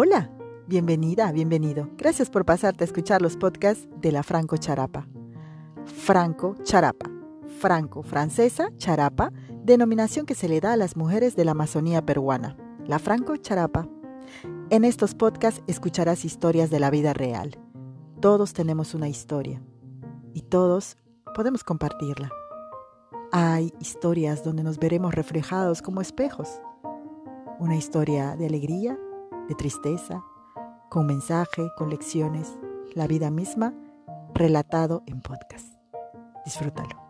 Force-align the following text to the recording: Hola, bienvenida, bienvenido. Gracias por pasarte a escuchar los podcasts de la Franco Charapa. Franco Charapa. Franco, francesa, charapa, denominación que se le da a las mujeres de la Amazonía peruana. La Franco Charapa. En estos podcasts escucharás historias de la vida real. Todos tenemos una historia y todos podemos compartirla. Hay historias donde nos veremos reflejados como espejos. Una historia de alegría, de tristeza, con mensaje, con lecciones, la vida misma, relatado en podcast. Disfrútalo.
Hola, 0.00 0.30
bienvenida, 0.68 1.32
bienvenido. 1.32 1.90
Gracias 1.96 2.30
por 2.30 2.44
pasarte 2.44 2.84
a 2.84 2.86
escuchar 2.86 3.20
los 3.20 3.36
podcasts 3.36 3.88
de 4.00 4.12
la 4.12 4.22
Franco 4.22 4.56
Charapa. 4.56 5.08
Franco 5.86 6.54
Charapa. 6.62 7.10
Franco, 7.58 8.04
francesa, 8.04 8.68
charapa, 8.76 9.32
denominación 9.64 10.24
que 10.24 10.36
se 10.36 10.48
le 10.48 10.60
da 10.60 10.74
a 10.74 10.76
las 10.76 10.96
mujeres 10.96 11.34
de 11.34 11.44
la 11.44 11.50
Amazonía 11.50 12.06
peruana. 12.06 12.56
La 12.86 13.00
Franco 13.00 13.36
Charapa. 13.38 13.88
En 14.70 14.84
estos 14.84 15.16
podcasts 15.16 15.64
escucharás 15.66 16.24
historias 16.24 16.70
de 16.70 16.78
la 16.78 16.90
vida 16.90 17.12
real. 17.12 17.58
Todos 18.20 18.52
tenemos 18.52 18.94
una 18.94 19.08
historia 19.08 19.60
y 20.32 20.42
todos 20.42 20.96
podemos 21.34 21.64
compartirla. 21.64 22.30
Hay 23.32 23.72
historias 23.80 24.44
donde 24.44 24.62
nos 24.62 24.78
veremos 24.78 25.16
reflejados 25.16 25.82
como 25.82 26.00
espejos. 26.00 26.60
Una 27.58 27.74
historia 27.74 28.36
de 28.36 28.46
alegría, 28.46 28.96
de 29.48 29.54
tristeza, 29.54 30.22
con 30.88 31.06
mensaje, 31.06 31.68
con 31.76 31.90
lecciones, 31.90 32.58
la 32.94 33.06
vida 33.06 33.30
misma, 33.30 33.74
relatado 34.34 35.02
en 35.06 35.20
podcast. 35.20 35.66
Disfrútalo. 36.44 37.07